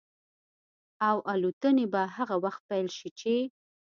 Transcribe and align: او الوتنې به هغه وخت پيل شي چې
او 1.07 1.17
الوتنې 1.33 1.85
به 1.93 2.01
هغه 2.15 2.35
وخت 2.43 2.61
پيل 2.69 2.87
شي 2.97 3.09
چې 3.19 3.35